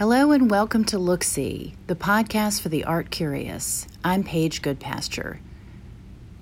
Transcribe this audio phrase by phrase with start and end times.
[0.00, 3.86] Hello and welcome to Look See, the podcast for the art curious.
[4.02, 5.40] I'm Paige Goodpasture.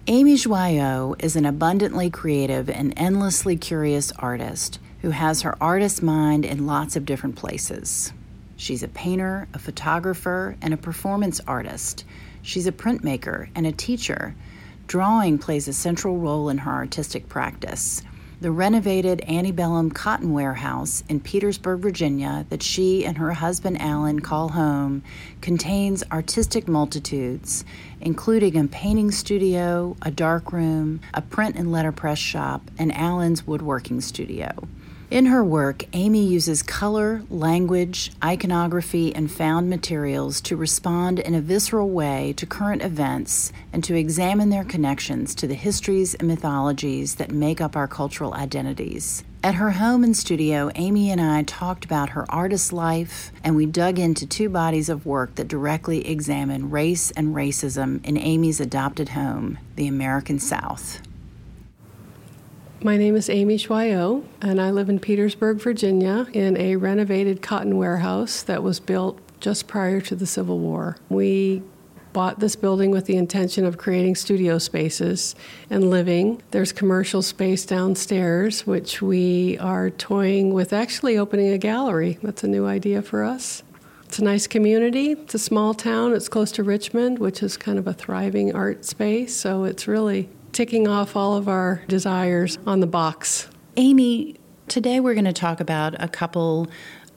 [0.07, 6.45] Amy Joyaux is an abundantly creative and endlessly curious artist who has her artist mind
[6.45, 8.13] in lots of different places.
[8.57, 12.05] She's a painter, a photographer, and a performance artist.
[12.43, 14.37] She's a printmaker and a teacher.
[14.87, 18.03] Drawing plays a central role in her artistic practice.
[18.41, 24.51] The renovated antebellum cotton warehouse in Petersburg, Virginia, that she and her husband Alan call
[24.51, 25.03] home,
[25.41, 27.65] contains artistic multitudes,
[28.01, 34.69] including a painting studio, a darkroom, a print and letterpress shop, and Alan's woodworking studio.
[35.11, 41.41] In her work, Amy uses color, language, iconography, and found materials to respond in a
[41.41, 47.15] visceral way to current events and to examine their connections to the histories and mythologies
[47.15, 49.25] that make up our cultural identities.
[49.43, 53.65] At her home and studio, Amy and I talked about her artist life, and we
[53.65, 59.09] dug into two bodies of work that directly examine race and racism in Amy's adopted
[59.09, 61.01] home, the American South.
[62.81, 67.77] My name is Amy Joyaux, and I live in Petersburg, Virginia, in a renovated cotton
[67.77, 70.97] warehouse that was built just prior to the Civil War.
[71.09, 71.65] We
[72.13, 75.35] bought this building with the intention of creating studio spaces
[75.69, 76.41] and living.
[76.53, 82.21] There's commercial space downstairs, which we are toying with actually opening a gallery.
[82.23, 83.65] That's a new idea for us.
[84.05, 85.11] It's a nice community.
[85.11, 86.13] It's a small town.
[86.13, 89.35] It's close to Richmond, which is kind of a thriving art space.
[89.35, 90.29] So it's really
[90.59, 93.49] ticking off all of our desires on the box.
[93.77, 94.35] Amy,
[94.67, 96.67] today we're going to talk about a couple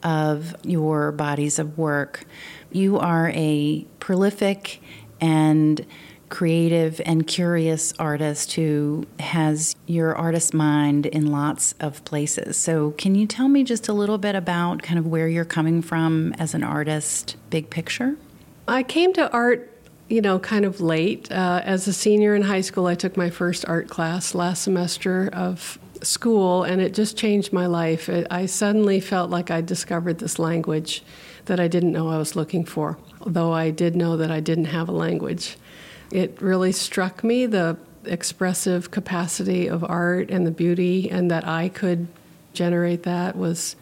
[0.04, 2.24] of your bodies of work.
[2.72, 4.80] You are a prolific
[5.20, 5.84] and
[6.30, 12.58] creative and curious artist who has your artist mind in lots of places.
[12.58, 15.82] So, can you tell me just a little bit about kind of where you're coming
[15.82, 18.18] from as an artist, big picture?
[18.68, 19.71] I came to art
[20.12, 21.32] you know, kind of late.
[21.32, 25.30] Uh, as a senior in high school, I took my first art class last semester
[25.32, 28.10] of school, and it just changed my life.
[28.10, 31.02] It, I suddenly felt like I discovered this language
[31.46, 34.66] that I didn't know I was looking for, though I did know that I didn't
[34.66, 35.58] have a language.
[36.12, 41.70] It really struck me the expressive capacity of art and the beauty, and that I
[41.70, 42.10] could
[42.52, 43.78] generate that was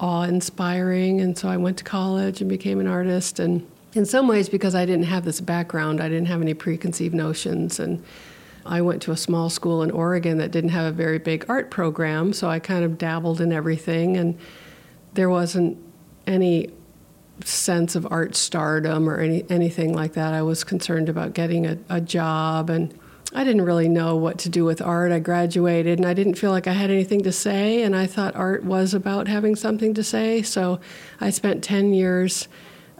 [0.00, 1.20] awe inspiring.
[1.20, 3.64] And so I went to college and became an artist and
[3.94, 7.80] in some ways because I didn't have this background, I didn't have any preconceived notions
[7.80, 8.02] and
[8.66, 11.70] I went to a small school in Oregon that didn't have a very big art
[11.70, 14.38] program, so I kind of dabbled in everything and
[15.14, 15.78] there wasn't
[16.26, 16.70] any
[17.44, 20.34] sense of art stardom or any, anything like that.
[20.34, 22.96] I was concerned about getting a, a job and
[23.34, 25.12] I didn't really know what to do with art.
[25.12, 28.34] I graduated and I didn't feel like I had anything to say, and I thought
[28.34, 30.42] art was about having something to say.
[30.42, 30.80] So
[31.20, 32.48] I spent 10 years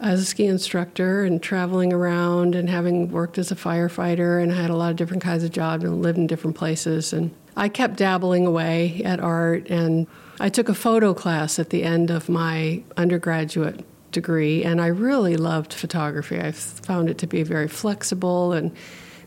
[0.01, 4.55] as a ski instructor and traveling around and having worked as a firefighter and I
[4.55, 7.11] had a lot of different kinds of jobs and lived in different places.
[7.11, 10.07] And I kept dabbling away at art and
[10.39, 15.35] I took a photo class at the end of my undergraduate degree and I really
[15.35, 16.39] loved photography.
[16.39, 18.71] I found it to be very flexible and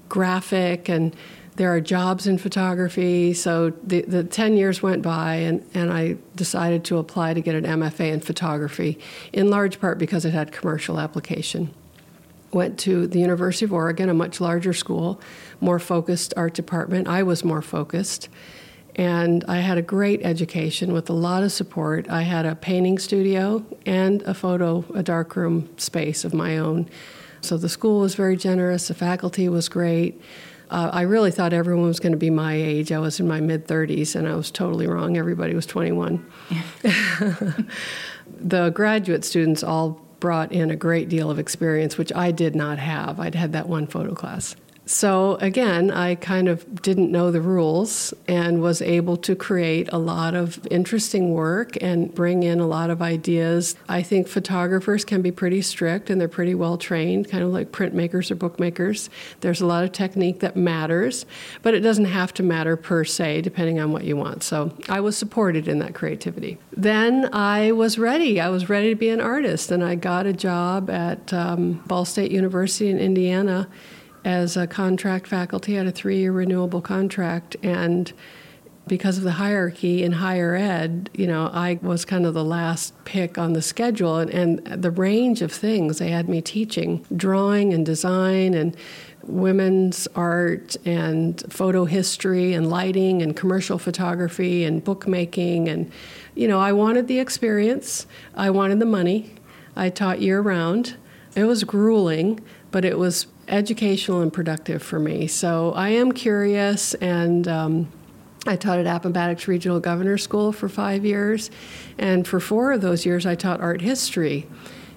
[0.08, 1.14] graphic and
[1.56, 3.34] there are jobs in photography.
[3.34, 7.54] So the, the 10 years went by, and, and I decided to apply to get
[7.54, 8.98] an MFA in photography,
[9.32, 11.72] in large part because it had commercial application.
[12.52, 15.20] Went to the University of Oregon, a much larger school,
[15.60, 17.06] more focused art department.
[17.08, 18.28] I was more focused.
[18.96, 22.10] And I had a great education with a lot of support.
[22.10, 26.88] I had a painting studio and a photo, a darkroom space of my own.
[27.40, 30.20] So the school was very generous, the faculty was great.
[30.72, 32.92] Uh, I really thought everyone was going to be my age.
[32.92, 35.18] I was in my mid 30s, and I was totally wrong.
[35.18, 36.26] Everybody was 21.
[38.26, 42.78] the graduate students all brought in a great deal of experience, which I did not
[42.78, 43.20] have.
[43.20, 44.56] I'd had that one photo class.
[44.92, 49.96] So again, I kind of didn't know the rules and was able to create a
[49.96, 53.74] lot of interesting work and bring in a lot of ideas.
[53.88, 57.72] I think photographers can be pretty strict and they're pretty well trained, kind of like
[57.72, 59.08] printmakers or bookmakers.
[59.40, 61.24] There's a lot of technique that matters,
[61.62, 64.42] but it doesn't have to matter per se, depending on what you want.
[64.42, 66.58] So I was supported in that creativity.
[66.76, 68.42] Then I was ready.
[68.42, 72.04] I was ready to be an artist, and I got a job at um, Ball
[72.04, 73.70] State University in Indiana
[74.24, 77.56] as a contract faculty at a three year renewable contract.
[77.62, 78.12] And
[78.86, 82.92] because of the hierarchy in higher ed, you know, I was kind of the last
[83.04, 87.72] pick on the schedule, and, and the range of things they had me teaching drawing
[87.72, 88.76] and design and
[89.22, 95.68] women's art and photo history and lighting and commercial photography and bookmaking.
[95.68, 95.92] And,
[96.34, 99.34] you know, I wanted the experience, I wanted the money.
[99.74, 100.96] I taught year round.
[101.34, 102.40] It was grueling,
[102.70, 105.26] but it was educational and productive for me.
[105.26, 107.92] So I am curious, and um,
[108.46, 111.50] I taught at Appomattox Regional Governor School for five years,
[111.98, 114.46] and for four of those years, I taught art history.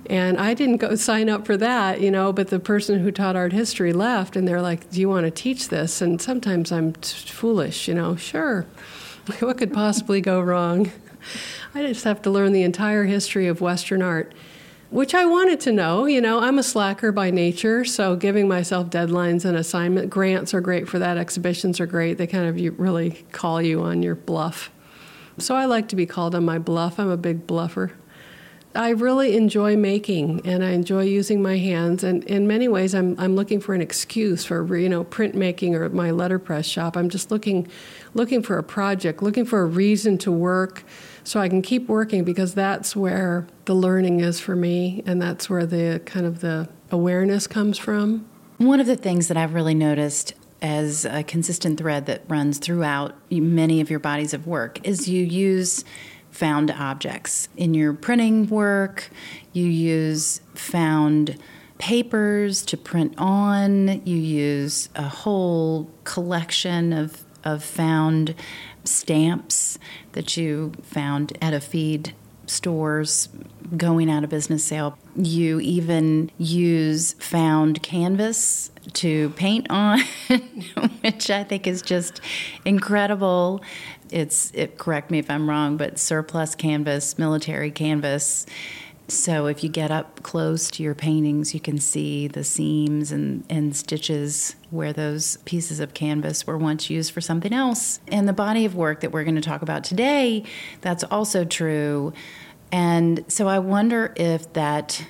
[0.08, 3.36] And I didn't go sign up for that, you know, but the person who taught
[3.36, 6.02] art history left, and they're like, Do you want to teach this?
[6.02, 8.66] And sometimes I'm t- foolish, you know, sure.
[9.40, 10.92] what could possibly go wrong?
[11.76, 14.34] I just have to learn the entire history of Western art
[14.90, 16.06] which I wanted to know.
[16.06, 20.62] You know, I'm a slacker by nature, so giving myself deadlines and assignment grants are
[20.62, 21.18] great for that.
[21.18, 22.18] Exhibitions are great.
[22.18, 24.72] They kind of really call you on your bluff.
[25.38, 27.00] So I like to be called on my bluff.
[27.00, 27.92] I'm a big bluffer.
[28.74, 32.04] I really enjoy making and I enjoy using my hands.
[32.04, 35.88] And in many ways, I'm, I'm looking for an excuse for, you know, printmaking or
[35.90, 36.98] my letterpress shop.
[36.98, 37.70] I'm just looking,
[38.14, 40.84] looking for a project, looking for a reason to work
[41.25, 45.50] so I can keep working because that's where the learning is for me and that's
[45.50, 48.25] where the kind of the awareness comes from.
[48.57, 53.16] One of the things that I've really noticed as a consistent thread that runs throughout
[53.30, 55.83] many of your bodies of work is you use
[56.31, 57.50] found objects.
[57.57, 59.10] In your printing work,
[59.51, 61.38] you use found
[61.77, 68.36] papers to print on, you use a whole collection of, of found
[68.86, 69.78] stamps
[70.14, 72.14] that you found at a feed
[72.48, 73.30] stores
[73.76, 74.98] going out of business sale.
[75.16, 80.00] You even use found canvas to paint on,
[81.02, 82.22] which I think is just
[82.64, 83.64] incredible.
[84.12, 88.46] It's it, correct me if I'm wrong, but surplus canvas, military canvas.
[89.07, 93.44] So if you get up close to your paintings, you can see the seams and,
[93.50, 98.00] and stitches where those pieces of canvas were once used for something else.
[98.07, 100.44] And the body of work that we're going to talk about today,
[100.81, 102.13] that's also true.
[102.72, 105.06] And so I wonder if that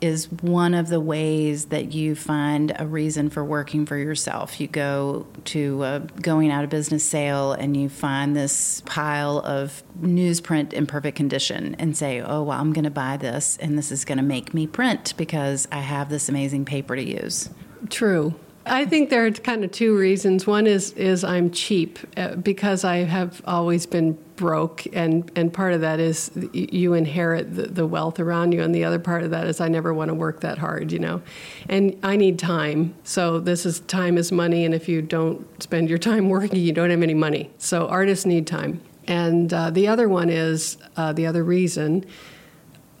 [0.00, 4.60] is one of the ways that you find a reason for working for yourself.
[4.60, 9.82] You go to a going out of business sale and you find this pile of
[10.00, 13.90] newsprint in perfect condition and say, oh, well, I'm going to buy this and this
[13.90, 17.50] is going to make me print because I have this amazing paper to use.
[17.88, 18.34] True.
[18.68, 20.46] I think there are kind of two reasons.
[20.46, 25.72] One is is I'm cheap uh, because I have always been broke, and and part
[25.72, 29.30] of that is you inherit the, the, wealth around you, and the other part of
[29.30, 31.22] that is I never want to work that hard, you know,
[31.68, 32.94] and I need time.
[33.04, 36.72] So this is time is money, and if you don't spend your time working, you
[36.72, 37.50] don't have any money.
[37.58, 42.04] So artists need time, and uh, the other one is uh, the other reason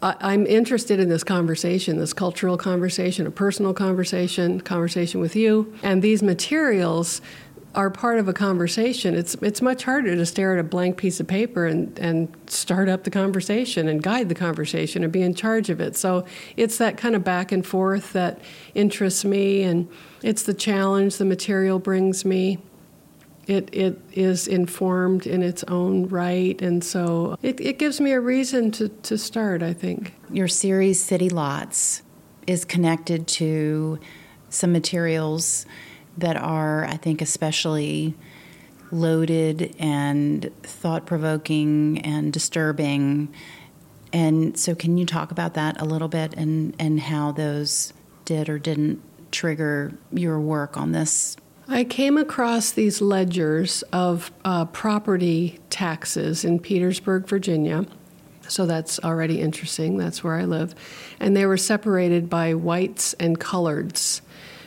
[0.02, 5.74] I'm interested in this conversation, this cultural conversation, a personal conversation, conversation with you.
[5.82, 7.22] And these materials
[7.74, 9.14] are part of a conversation.
[9.14, 12.88] It's it's much harder to stare at a blank piece of paper and, and start
[12.88, 15.94] up the conversation and guide the conversation and be in charge of it.
[15.94, 16.24] So
[16.56, 18.40] it's that kind of back and forth that
[18.74, 19.88] interests me and
[20.22, 22.58] it's the challenge the material brings me
[23.46, 26.60] it, it is informed in its own right.
[26.60, 30.14] And so it, it gives me a reason to, to start, I think.
[30.30, 32.02] Your series, City Lots,
[32.46, 33.98] is connected to
[34.48, 35.66] some materials
[36.18, 38.14] that are, I think, especially
[38.90, 43.32] loaded and thought provoking and disturbing.
[44.12, 47.92] And so, can you talk about that a little bit and, and how those
[48.24, 51.36] did or didn't trigger your work on this
[51.68, 57.86] I came across these ledgers of uh, property taxes in Petersburg, Virginia.
[58.46, 59.96] So that's already interesting.
[59.96, 60.76] That's where I live.
[61.18, 64.20] And they were separated by whites and coloreds,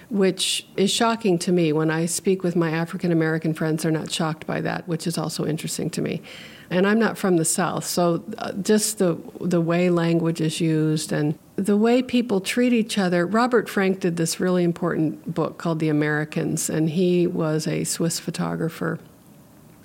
[0.10, 1.72] which is shocking to me.
[1.72, 5.18] When I speak with my African American friends, they're not shocked by that, which is
[5.18, 6.22] also interesting to me
[6.70, 11.12] and I'm not from the South, so uh, just the the way language is used
[11.12, 13.26] and the way people treat each other.
[13.26, 18.20] Robert Frank did this really important book called The Americans, and he was a Swiss
[18.20, 19.00] photographer.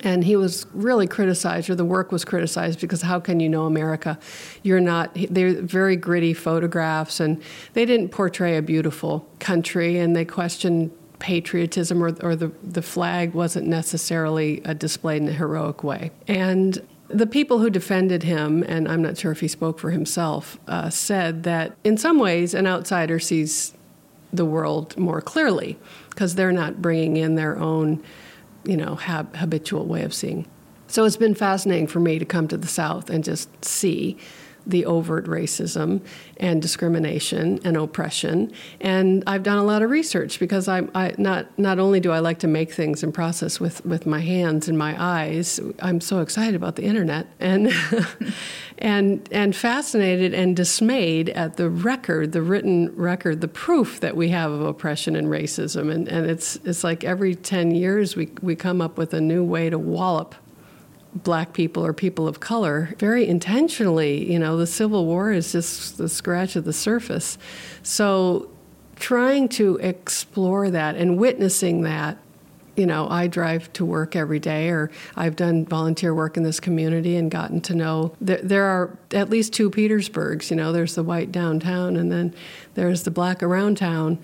[0.00, 3.64] And he was really criticized, or the work was criticized, because how can you know
[3.64, 4.18] America?
[4.62, 10.26] You're not, they're very gritty photographs, and they didn't portray a beautiful country, and they
[10.26, 16.10] questioned patriotism or, or the, the flag wasn't necessarily displayed in a heroic way.
[16.28, 20.58] And the people who defended him, and I'm not sure if he spoke for himself,
[20.66, 23.74] uh, said that in some ways an outsider sees
[24.32, 25.78] the world more clearly
[26.10, 28.02] because they're not bringing in their own,
[28.64, 30.46] you know, hab- habitual way of seeing.
[30.88, 34.18] So it's been fascinating for me to come to the South and just see
[34.66, 36.00] the overt racism
[36.38, 38.52] and discrimination and oppression.
[38.80, 42.18] And I've done a lot of research because I'm I, not not only do I
[42.18, 46.20] like to make things and process with, with my hands and my eyes, I'm so
[46.20, 47.72] excited about the internet and
[48.78, 54.30] and and fascinated and dismayed at the record, the written record, the proof that we
[54.30, 55.90] have of oppression and racism.
[55.90, 59.44] And, and it's it's like every ten years we, we come up with a new
[59.44, 60.34] way to wallop
[61.14, 64.30] black people or people of color very intentionally.
[64.30, 67.38] You know, the Civil War is just the scratch of the surface.
[67.82, 68.50] So,
[68.96, 72.18] trying to explore that and witnessing that.
[72.76, 76.58] You know, I drive to work every day, or I've done volunteer work in this
[76.58, 80.50] community and gotten to know there, there are at least two Petersburgs.
[80.50, 82.34] You know, there's the white downtown, and then
[82.74, 84.18] there's the black around town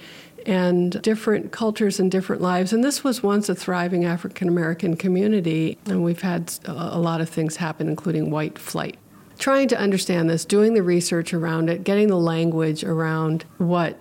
[0.46, 2.72] and different cultures and different lives.
[2.72, 7.28] And this was once a thriving African American community, and we've had a lot of
[7.28, 8.96] things happen, including white flight.
[9.38, 13.98] Trying to understand this, doing the research around it, getting the language around what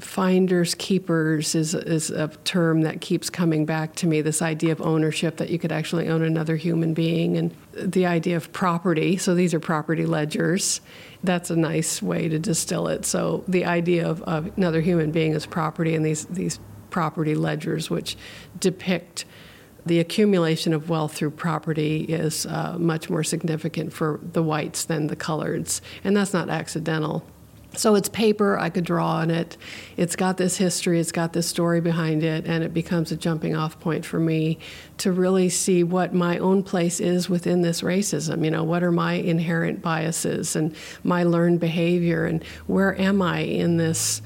[0.00, 4.80] finders keepers is is a term that keeps coming back to me this idea of
[4.80, 9.16] ownership that you could actually own another human being and the idea of property.
[9.16, 10.80] So these are property ledgers.
[11.22, 13.04] That's a nice way to distill it.
[13.04, 16.58] So the idea of, of another human being as property and these these
[16.90, 18.16] property ledgers which
[18.58, 19.24] depict
[19.86, 25.06] the accumulation of wealth through property is uh, much more significant for the whites than
[25.06, 25.80] the coloreds.
[26.04, 27.24] And that's not accidental
[27.76, 29.56] so it's paper, I could draw on it.
[29.96, 33.54] It's got this history, it's got this story behind it, and it becomes a jumping
[33.54, 34.58] off point for me
[34.98, 38.44] to really see what my own place is within this racism.
[38.44, 40.74] You know, what are my inherent biases and
[41.04, 44.20] my learned behavior, and where am I in this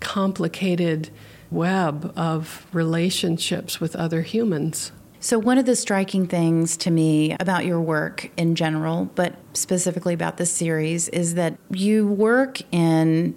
[0.00, 1.10] complicated
[1.50, 4.92] web of relationships with other humans?
[5.20, 10.14] So, one of the striking things to me about your work in general, but specifically
[10.14, 13.34] about this series, is that you work in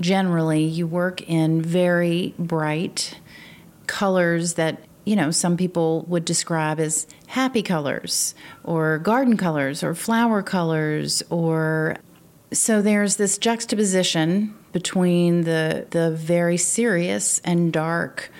[0.00, 3.18] generally, you work in very bright
[3.86, 9.94] colors that, you know, some people would describe as happy colors or garden colors or
[9.94, 11.96] flower colors or
[12.52, 18.30] so there's this juxtaposition between the the very serious and dark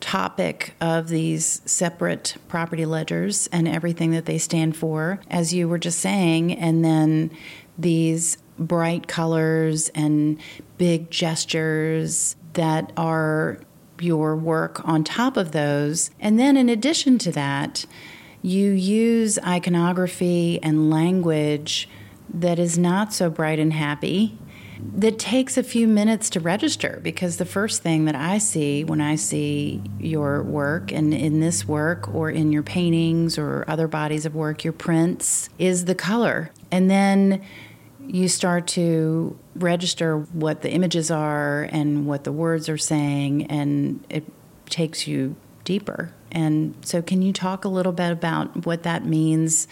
[0.00, 5.78] topic of these separate property ledgers and everything that they stand for, as you were
[5.78, 7.30] just saying, and then
[7.78, 10.38] these bright colors and
[10.78, 13.58] big gestures that are
[14.00, 16.10] your work on top of those.
[16.20, 17.84] And then, in addition to that,
[18.42, 21.88] you use iconography and language
[22.32, 24.38] that is not so bright and happy
[24.94, 29.00] that takes a few minutes to register because the first thing that I see when
[29.00, 34.26] I see your work and in this work or in your paintings or other bodies
[34.26, 36.50] of work, your prints, is the color.
[36.70, 37.42] And then
[38.06, 44.04] you start to register what the images are and what the words are saying, and
[44.08, 44.24] it
[44.68, 46.12] takes you deeper.
[46.32, 49.68] And so, can you talk a little bit about what that means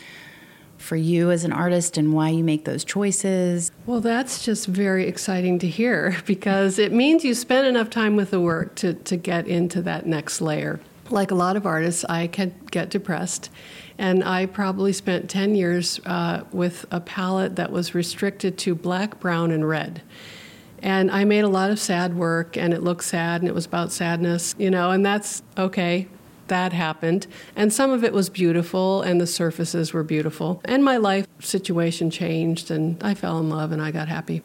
[0.78, 3.70] for you as an artist and why you make those choices?
[3.84, 8.30] Well, that's just very exciting to hear because it means you spend enough time with
[8.30, 10.80] the work to, to get into that next layer.
[11.10, 13.50] Like a lot of artists, I can get depressed,
[13.96, 19.18] and I probably spent 10 years uh, with a palette that was restricted to black,
[19.18, 20.02] brown, and red.
[20.80, 23.64] And I made a lot of sad work, and it looked sad, and it was
[23.64, 26.08] about sadness, you know, and that's okay
[26.48, 27.26] that happened.
[27.56, 30.60] And some of it was beautiful, and the surfaces were beautiful.
[30.64, 34.42] And my life situation changed, and I fell in love, and I got happy.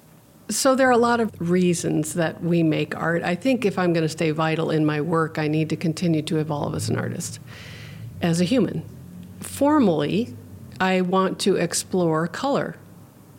[0.49, 3.23] So there are a lot of reasons that we make art.
[3.23, 6.21] I think if I'm going to stay vital in my work, I need to continue
[6.23, 7.39] to evolve as an artist,
[8.21, 8.83] as a human.
[9.39, 10.35] Formally,
[10.79, 12.75] I want to explore color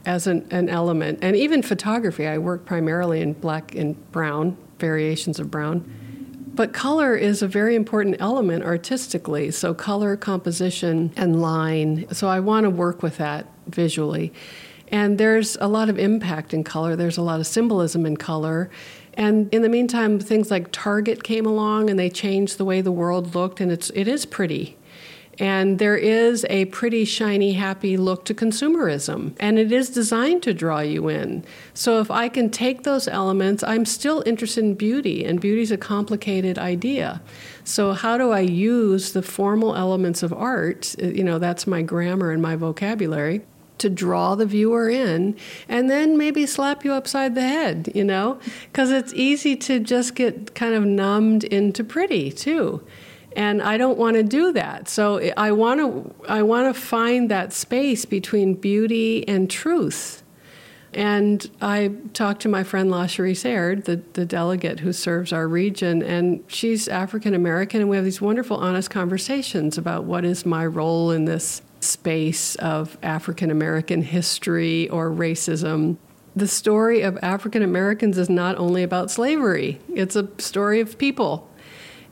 [0.06, 2.26] as an, an element, and even photography.
[2.26, 5.90] I work primarily in black and brown, variations of brown
[6.54, 9.50] but color is a very important element artistically.
[9.50, 12.06] So, color, composition, and line.
[12.12, 14.32] So, I want to work with that visually.
[14.88, 18.70] And there's a lot of impact in color, there's a lot of symbolism in color.
[19.14, 22.92] And in the meantime, things like Target came along and they changed the way the
[22.92, 24.76] world looked, and it's, it is pretty.
[25.38, 30.54] And there is a pretty shiny, happy look to consumerism, and it is designed to
[30.54, 31.44] draw you in.
[31.72, 35.72] So if I can take those elements, I'm still interested in beauty, and beauty is
[35.72, 37.20] a complicated idea.
[37.64, 40.94] So, how do I use the formal elements of art?
[40.98, 43.42] You know, that's my grammar and my vocabulary
[43.78, 45.36] to draw the viewer in
[45.68, 48.38] and then maybe slap you upside the head, you know?
[48.70, 52.82] Because it's easy to just get kind of numbed into pretty, too.
[53.36, 54.88] And I don't want to do that.
[54.88, 60.22] So eh, I want to I want to find that space between beauty and truth.
[60.94, 66.02] And I talked to my friend Lashrecse Aird, the, the delegate who serves our region,
[66.04, 70.64] and she's African American, and we have these wonderful, honest conversations about what is my
[70.64, 75.96] role in this space of African American history or racism.
[76.36, 81.48] The story of African Americans is not only about slavery, it's a story of people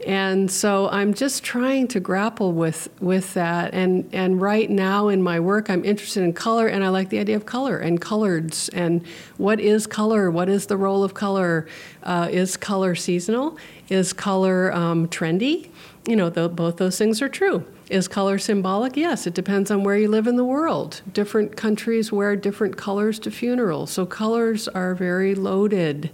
[0.06, 3.74] and so I'm just trying to grapple with with that.
[3.74, 7.18] And and right now in my work, I'm interested in color, and I like the
[7.18, 9.04] idea of color and coloreds and
[9.38, 10.30] what is color?
[10.30, 11.66] What is the role of color?
[12.02, 13.56] Uh, is color seasonal?
[13.88, 15.70] Is color um, trendy?
[16.06, 17.64] You know, the, both those things are true.
[17.88, 18.96] Is color symbolic?
[18.96, 21.02] Yes, it depends on where you live in the world.
[21.12, 26.10] Different countries wear different colors to funerals, so colors are very loaded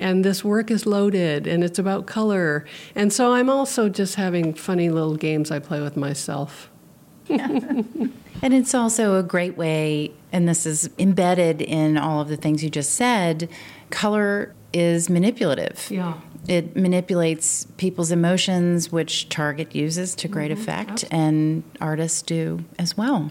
[0.00, 2.64] and this work is loaded and it's about color.
[2.94, 6.70] And so I'm also just having funny little games I play with myself.
[7.28, 12.64] and it's also a great way, and this is embedded in all of the things
[12.64, 13.48] you just said.
[13.90, 15.88] Color is manipulative.
[15.90, 16.14] Yeah.
[16.48, 20.60] It manipulates people's emotions, which Target uses to great mm-hmm.
[20.60, 21.18] effect, Absolutely.
[21.18, 23.30] and artists do as well.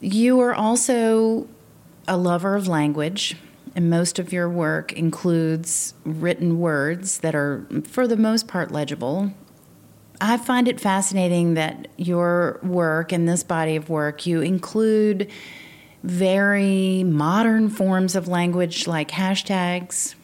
[0.00, 1.46] You are also
[2.06, 3.36] a lover of language
[3.74, 9.32] and most of your work includes written words that are, for the most part, legible.
[10.20, 15.30] I find it fascinating that your work and this body of work, you include
[16.02, 20.14] very modern forms of language like hashtags,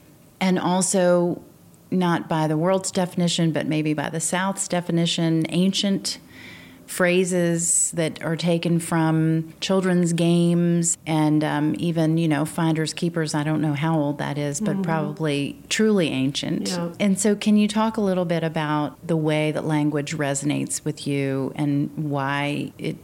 [0.41, 1.43] and also
[1.91, 6.19] not by the world's definition, but maybe by the South's definition, ancient
[6.87, 13.43] phrases that are taken from children's games and um, even you know finders keepers i
[13.43, 14.83] don't know how old that is but mm-hmm.
[14.83, 16.93] probably truly ancient yeah.
[17.01, 21.07] and so can you talk a little bit about the way that language resonates with
[21.07, 22.97] you and why it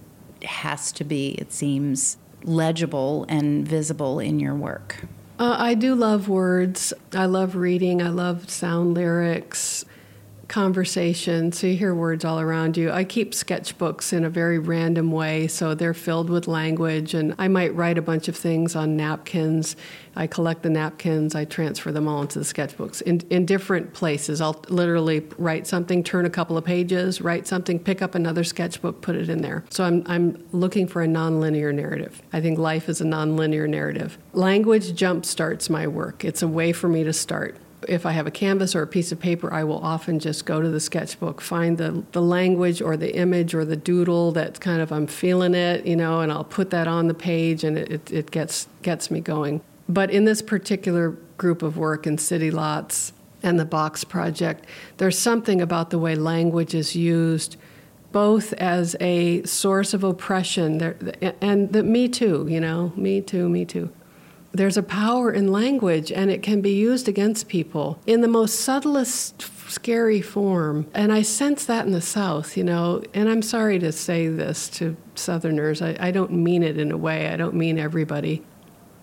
[0.42, 5.04] has to be it seems legible and visible in your work
[5.38, 6.92] uh, I do love words.
[7.14, 8.02] I love reading.
[8.02, 9.86] I love sound lyrics
[10.50, 12.90] conversation, so you hear words all around you.
[12.90, 17.46] I keep sketchbooks in a very random way, so they're filled with language, and I
[17.46, 19.76] might write a bunch of things on napkins.
[20.16, 24.40] I collect the napkins, I transfer them all into the sketchbooks in, in different places.
[24.40, 29.00] I'll literally write something, turn a couple of pages, write something, pick up another sketchbook,
[29.02, 29.64] put it in there.
[29.70, 32.20] So I'm, I'm looking for a nonlinear narrative.
[32.32, 34.18] I think life is a nonlinear narrative.
[34.32, 37.56] Language jump starts my work, it's a way for me to start
[37.88, 40.60] if I have a canvas or a piece of paper, I will often just go
[40.60, 44.80] to the sketchbook, find the, the language or the image or the doodle that kind
[44.80, 48.10] of I'm feeling it, you know, and I'll put that on the page and it,
[48.10, 49.60] it gets, gets me going.
[49.88, 53.12] But in this particular group of work in City Lots
[53.42, 54.66] and the Box Project,
[54.98, 57.56] there's something about the way language is used
[58.12, 60.96] both as a source of oppression
[61.40, 63.88] and the me too, you know, me too, me too
[64.52, 68.60] there's a power in language and it can be used against people in the most
[68.60, 73.78] subtlest scary form and i sense that in the south you know and i'm sorry
[73.78, 77.54] to say this to southerners i, I don't mean it in a way i don't
[77.54, 78.42] mean everybody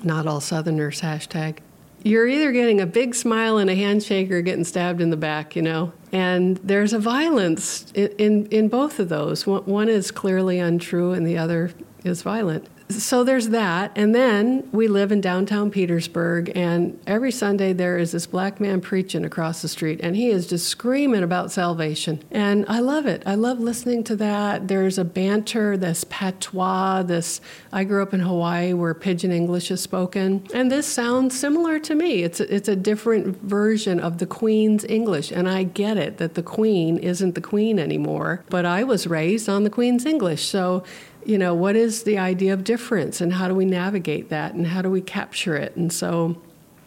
[0.03, 1.60] not all southerners hashtag
[2.03, 5.55] you're either getting a big smile and a handshake or getting stabbed in the back,
[5.55, 5.91] you know.
[6.12, 9.47] And there's a violence in, in, in both of those.
[9.47, 11.71] One, one is clearly untrue, and the other
[12.07, 13.91] is violent so there's that.
[13.95, 18.81] And then we live in downtown Petersburg, and every Sunday there is this black man
[18.81, 22.23] preaching across the street, and he is just screaming about salvation.
[22.31, 23.23] And I love it.
[23.25, 24.67] I love listening to that.
[24.67, 27.41] There's a banter, this patois, this.
[27.71, 31.95] I grew up in Hawaii where pidgin English is spoken, and this sounds similar to
[31.95, 32.23] me.
[32.23, 36.35] It's a, it's a different version of the Queen's English, and I get it that
[36.35, 40.45] the Queen isn't the Queen anymore, but I was raised on the Queen's English.
[40.45, 40.83] So
[41.25, 44.67] you know, what is the idea of difference and how do we navigate that and
[44.67, 45.75] how do we capture it?
[45.75, 46.41] And so,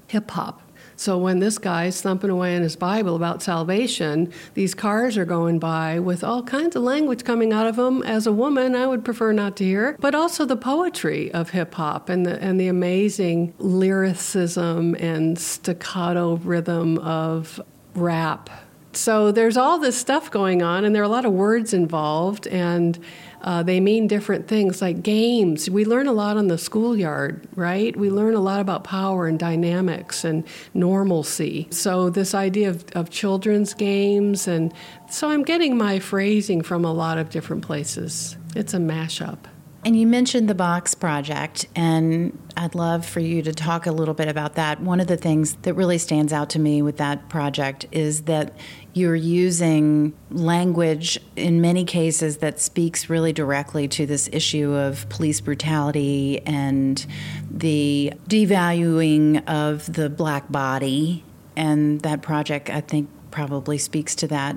[0.07, 0.63] hip hop.
[0.97, 5.59] So, when this guy's thumping away in his Bible about salvation, these cars are going
[5.59, 8.03] by with all kinds of language coming out of them.
[8.03, 11.73] As a woman, I would prefer not to hear, but also the poetry of hip
[11.73, 17.63] hop and the, and the amazing lyricism and staccato rhythm of
[17.95, 18.51] rap.
[18.93, 22.47] So, there's all this stuff going on, and there are a lot of words involved.
[22.49, 22.99] And
[23.43, 25.71] uh, they mean different things like games.
[25.71, 27.97] We learn a lot on the schoolyard, right?
[27.97, 31.69] We learn a lot about power and dynamics and normalcy.
[31.71, 34.75] So, this idea of, of children's games, and
[35.09, 38.37] so I'm getting my phrasing from a lot of different places.
[38.55, 39.39] It's a mashup.
[39.83, 44.13] And you mentioned the Box Project, and I'd love for you to talk a little
[44.13, 44.79] bit about that.
[44.83, 48.53] One of the things that really stands out to me with that project is that
[48.93, 55.41] you're using language in many cases that speaks really directly to this issue of police
[55.41, 57.07] brutality and
[57.51, 61.25] the devaluing of the black body.
[61.57, 64.57] And that project, I think, probably speaks to that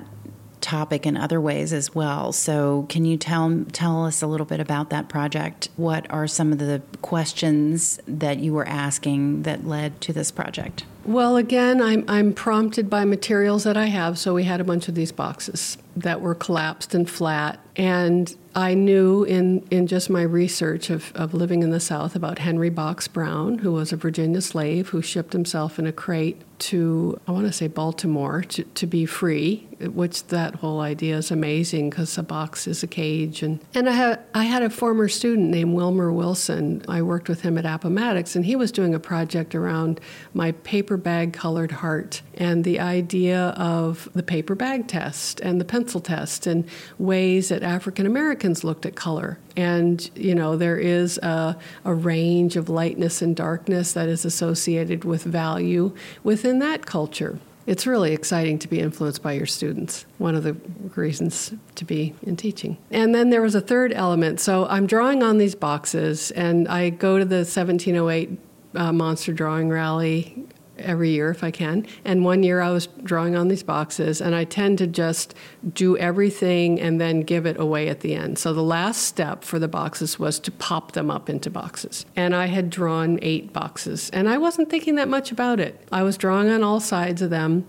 [0.60, 2.32] topic in other ways as well.
[2.32, 5.68] So, can you tell tell us a little bit about that project?
[5.76, 10.84] What are some of the questions that you were asking that led to this project?
[11.04, 14.18] Well, again, I'm I'm prompted by materials that I have.
[14.18, 18.74] So we had a bunch of these boxes that were collapsed and flat, and I
[18.74, 23.08] knew in, in just my research of, of living in the South about Henry Box
[23.08, 27.46] Brown, who was a Virginia slave who shipped himself in a crate to, I want
[27.46, 32.22] to say Baltimore, to, to be free, which that whole idea is amazing because a
[32.22, 33.42] box is a cage.
[33.42, 36.84] And, and I, had, I had a former student named Wilmer Wilson.
[36.86, 40.00] I worked with him at Appomattox, and he was doing a project around
[40.32, 45.64] my paper bag colored heart and the idea of the paper bag test and the
[45.64, 46.68] pencil test and
[46.98, 49.38] ways that African Americans looked at color.
[49.56, 55.04] And, you know, there is a, a range of lightness and darkness that is associated
[55.04, 60.04] with value within that culture it's really exciting to be influenced by your students.
[60.18, 60.54] One of the
[60.94, 62.76] reasons to be in teaching.
[62.90, 64.40] And then there was a third element.
[64.40, 68.38] So I'm drawing on these boxes, and I go to the 1708
[68.74, 70.44] uh, Monster Drawing Rally
[70.78, 71.86] every year if I can.
[72.04, 75.34] And one year I was drawing on these boxes, and I tend to just
[75.72, 78.38] do everything and then give it away at the end.
[78.38, 82.06] So the last step for the boxes was to pop them up into boxes.
[82.16, 85.86] And I had drawn eight boxes, and I wasn't thinking that much about it.
[85.92, 87.66] I was drawing on all sides of them.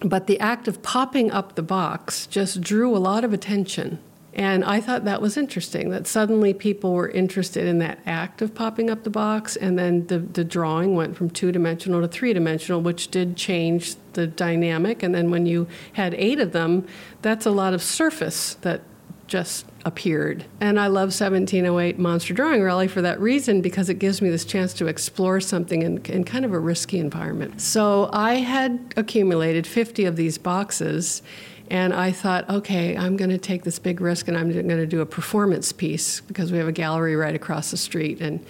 [0.00, 4.00] But the act of popping up the box just drew a lot of attention.
[4.34, 8.54] And I thought that was interesting that suddenly people were interested in that act of
[8.54, 12.32] popping up the box, and then the, the drawing went from two dimensional to three
[12.32, 15.02] dimensional, which did change the dynamic.
[15.02, 16.86] And then when you had eight of them,
[17.22, 18.82] that's a lot of surface that
[19.26, 20.44] just appeared.
[20.60, 24.44] And I love 1708 Monster Drawing Rally for that reason because it gives me this
[24.44, 27.60] chance to explore something in, in kind of a risky environment.
[27.60, 31.22] So I had accumulated 50 of these boxes
[31.70, 34.86] and I thought, okay, I'm going to take this big risk and I'm going to
[34.86, 38.44] do a performance piece because we have a gallery right across the street and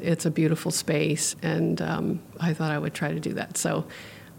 [0.00, 1.36] it's a beautiful space.
[1.42, 3.56] And um, I thought I would try to do that.
[3.56, 3.86] So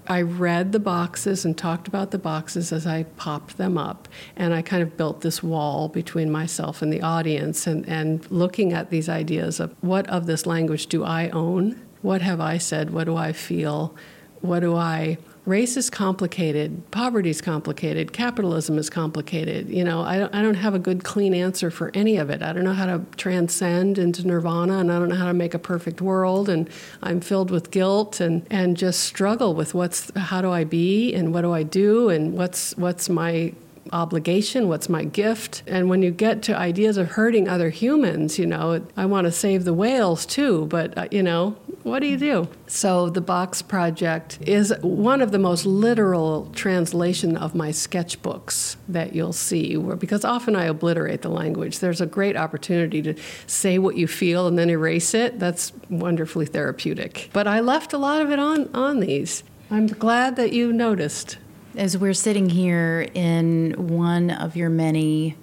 [0.08, 4.08] I read the boxes and talked about the boxes as I popped them up.
[4.36, 8.74] And I kind of built this wall between myself and the audience and, and looking
[8.74, 11.82] at these ideas of what of this language do I own?
[12.02, 12.92] What have I said?
[12.92, 13.96] What do I feel?
[14.42, 19.70] What do I race is complicated, poverty is complicated, capitalism is complicated.
[19.70, 22.44] You know, I don't, I don't have a good, clean answer for any of it.
[22.44, 25.54] I don't know how to transcend into nirvana, and I don't know how to make
[25.54, 26.50] a perfect world.
[26.50, 26.70] And
[27.02, 31.34] I'm filled with guilt and, and just struggle with what's how do I be and
[31.34, 33.54] what do I do and what's what's my
[33.92, 35.64] obligation, what's my gift.
[35.68, 39.32] And when you get to ideas of hurting other humans, you know, I want to
[39.32, 42.50] save the whales too, but, uh, you know, what do you do?
[42.68, 49.16] So the Box Project is one of the most literal translation of my sketchbooks that
[49.16, 51.80] you'll see, where, because often I obliterate the language.
[51.80, 55.40] There's a great opportunity to say what you feel and then erase it.
[55.40, 57.30] That's wonderfully therapeutic.
[57.32, 59.44] But I left a lot of it on, on these.
[59.70, 61.38] I'm glad that you noticed
[61.78, 65.38] as we're sitting here in one of your many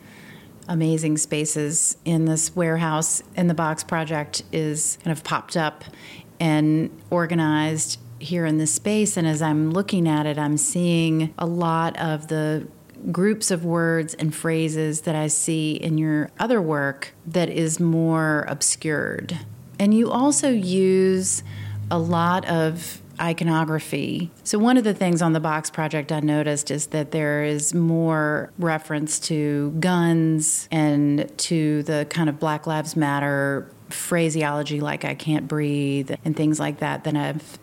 [0.69, 5.85] amazing spaces in this warehouse, and the Box Project is kind of popped up
[6.41, 9.17] and organized here in this space.
[9.17, 12.67] And as I'm looking at it, I'm seeing a lot of the
[13.13, 18.45] groups of words and phrases that I see in your other work that is more
[18.49, 19.39] obscured.
[19.79, 21.45] And you also use
[21.91, 24.31] a lot of iconography.
[24.43, 27.75] So, one of the things on the box project I noticed is that there is
[27.75, 35.15] more reference to guns and to the kind of Black Lives Matter phraseology, like I
[35.15, 37.59] can't breathe, and things like that, than I've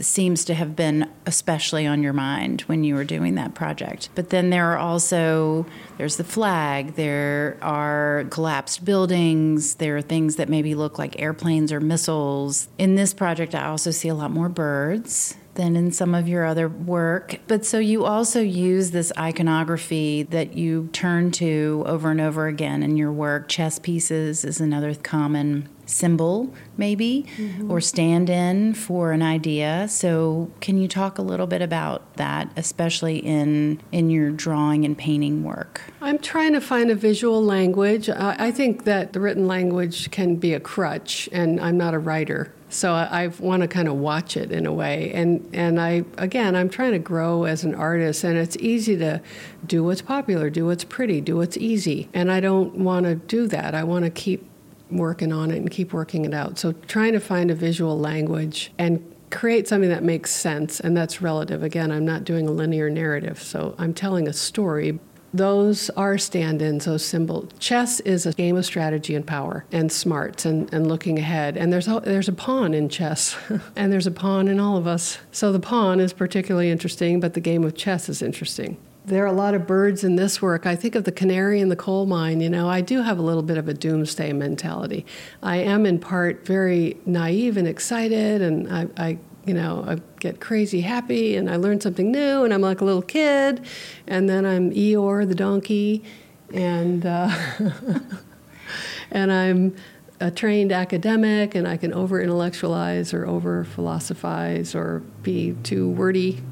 [0.00, 4.08] seems to have been especially on your mind when you were doing that project.
[4.14, 10.36] But then there are also there's the flag, there are collapsed buildings, there are things
[10.36, 12.68] that maybe look like airplanes or missiles.
[12.78, 16.46] In this project I also see a lot more birds than in some of your
[16.46, 17.40] other work.
[17.48, 22.84] But so you also use this iconography that you turn to over and over again
[22.84, 23.48] in your work.
[23.48, 27.70] Chess pieces is another common symbol, maybe, mm-hmm.
[27.70, 29.86] or stand in for an idea.
[29.88, 34.96] So, can you talk a little bit about that, especially in in your drawing and
[34.96, 35.80] painting work?
[36.00, 38.08] I'm trying to find a visual language.
[38.08, 42.52] I think that the written language can be a crutch, and I'm not a writer.
[42.70, 46.04] So I, I want to kind of watch it in a way, and and I
[46.18, 49.22] again I'm trying to grow as an artist, and it's easy to
[49.66, 53.46] do what's popular, do what's pretty, do what's easy, and I don't want to do
[53.48, 53.74] that.
[53.74, 54.47] I want to keep
[54.90, 56.58] working on it and keep working it out.
[56.58, 61.20] So trying to find a visual language and create something that makes sense, and that's
[61.20, 61.62] relative.
[61.62, 64.98] Again, I'm not doing a linear narrative, so I'm telling a story.
[65.34, 67.50] Those are stand ins, those symbols.
[67.58, 71.58] Chess is a game of strategy and power and smarts and, and looking ahead.
[71.58, 73.36] And there's a, there's a pawn in chess,
[73.76, 75.18] and there's a pawn in all of us.
[75.30, 79.26] So the pawn is particularly interesting, but the game of chess is interesting there are
[79.26, 80.66] a lot of birds in this work.
[80.66, 82.40] I think of the canary in the coal mine.
[82.40, 85.06] You know, I do have a little bit of a doomsday mentality.
[85.42, 90.40] I am in part very naive and excited, and I, I you know, I get
[90.40, 93.64] crazy happy, and I learn something new, and I'm like a little kid,
[94.06, 96.04] and then I'm Eeyore the donkey,
[96.52, 97.30] and uh,
[99.10, 99.76] and I'm
[100.20, 106.42] a trained academic, and I can over intellectualize or over philosophize or be too wordy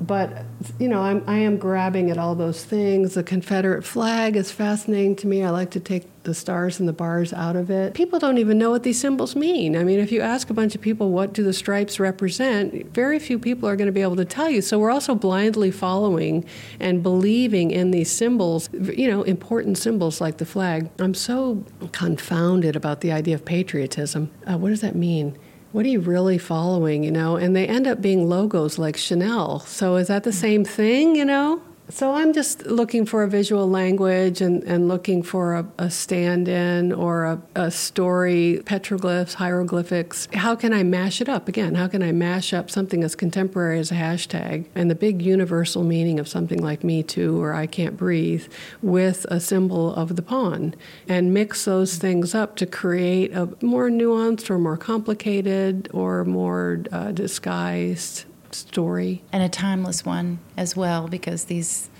[0.00, 0.44] but
[0.78, 3.14] you know I'm, I am grabbing at all those things.
[3.14, 5.42] The confederate flag is fascinating to me.
[5.42, 7.94] I like to take the stars and the bars out of it.
[7.94, 9.76] People don't even know what these symbols mean.
[9.76, 13.18] I mean if you ask a bunch of people what do the stripes represent very
[13.18, 14.60] few people are going to be able to tell you.
[14.60, 16.44] So we're also blindly following
[16.78, 20.90] and believing in these symbols you know important symbols like the flag.
[20.98, 24.30] I'm so confounded about the idea of patriotism.
[24.46, 25.38] Uh, what does that mean
[25.72, 27.36] what are you really following, you know?
[27.36, 29.60] And they end up being logos like Chanel.
[29.60, 30.34] So is that the mm.
[30.34, 31.60] same thing, you know?
[31.88, 36.48] So I'm just looking for a visual language and, and looking for a, a stand
[36.48, 40.26] in or a, a, story, petroglyphs, hieroglyphics.
[40.32, 41.46] How can I mash it up?
[41.46, 45.22] Again, how can I mash up something as contemporary as a hashtag and the big
[45.22, 48.48] universal meaning of something like Me Too or I Can't Breathe
[48.82, 50.74] with a symbol of the pawn
[51.08, 56.82] and mix those things up to create a more nuanced or more complicated or more
[56.90, 59.22] uh, disguised story.
[59.32, 61.90] And a timeless one as well, because these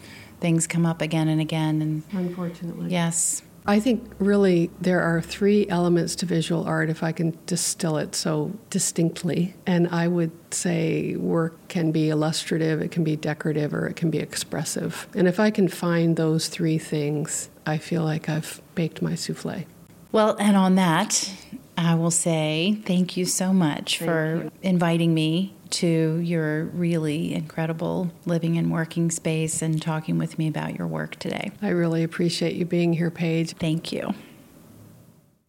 [0.41, 1.83] things come up again and again.
[1.83, 3.43] And unfortunately, yes.
[3.69, 8.15] I think really there are three elements to visual art, if I can distill it
[8.15, 9.55] so distinctly.
[9.67, 14.09] And I would say work can be illustrative, it can be decorative, or it can
[14.09, 15.09] be expressive.
[15.17, 19.65] And if I can find those three things, I feel like I've baked my souffle.
[20.13, 21.29] Well, and on that,
[21.77, 24.51] I will say thank you so much thank for you.
[24.63, 30.77] inviting me to your really incredible living and working space and talking with me about
[30.77, 31.51] your work today.
[31.63, 33.53] I really appreciate you being here, Paige.
[33.53, 34.15] Thank you.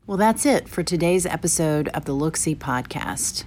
[0.06, 3.43] Well, that's it for today's episode of the Look See podcast.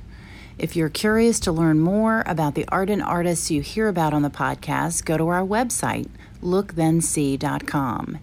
[0.59, 4.21] If you're curious to learn more about the art and artists you hear about on
[4.21, 6.09] the podcast, go to our website,
[6.43, 8.19] lookthensee.com.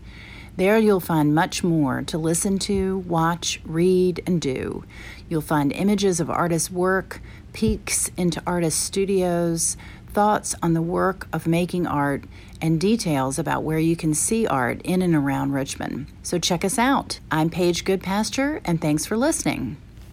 [0.55, 4.83] There you'll find much more to listen to, watch, read, and do.
[5.29, 7.21] You'll find images of artists' work,
[7.53, 12.23] peeks into artist studios, thoughts on the work of making art,
[12.61, 16.07] and details about where you can see art in and around Richmond.
[16.23, 17.19] So check us out.
[17.31, 19.77] I'm Paige Goodpasture, and thanks for listening.